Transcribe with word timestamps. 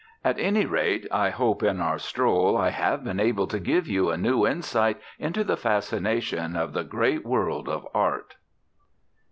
At 0.25 0.39
any 0.39 0.65
rate, 0.65 1.05
I 1.11 1.29
hope 1.29 1.61
in 1.61 1.79
our 1.79 1.99
stroll 1.99 2.57
I 2.57 2.69
have 2.71 3.03
been 3.03 3.19
able 3.19 3.45
to 3.45 3.59
give 3.59 3.87
you 3.87 4.09
a 4.09 4.17
new 4.17 4.47
insight 4.47 4.99
into 5.19 5.43
the 5.43 5.55
fascination 5.55 6.55
of 6.55 6.73
the 6.73 6.83
great 6.83 7.23
world 7.23 7.69
of 7.69 7.87
Art. 7.93 8.33